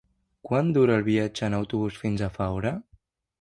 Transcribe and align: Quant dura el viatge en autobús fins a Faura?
Quant 0.51 0.71
dura 0.77 0.95
el 0.99 1.05
viatge 1.09 1.45
en 1.49 1.57
autobús 1.59 2.01
fins 2.05 2.25
a 2.25 2.31
Faura? 2.39 2.73